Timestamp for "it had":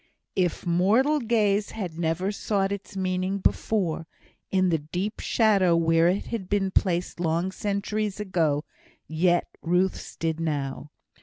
6.07-6.49